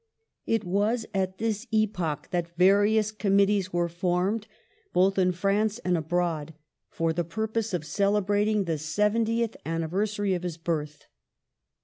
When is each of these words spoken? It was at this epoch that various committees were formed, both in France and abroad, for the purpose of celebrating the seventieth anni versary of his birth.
It 0.47 0.63
was 0.65 1.05
at 1.13 1.37
this 1.37 1.67
epoch 1.69 2.29
that 2.31 2.57
various 2.57 3.11
committees 3.11 3.71
were 3.71 3.87
formed, 3.87 4.47
both 4.93 5.19
in 5.19 5.31
France 5.31 5.77
and 5.85 5.95
abroad, 5.95 6.55
for 6.89 7.13
the 7.13 7.23
purpose 7.23 7.71
of 7.71 7.85
celebrating 7.85 8.63
the 8.63 8.79
seventieth 8.79 9.55
anni 9.63 9.85
versary 9.85 10.35
of 10.35 10.41
his 10.41 10.57
birth. 10.57 11.05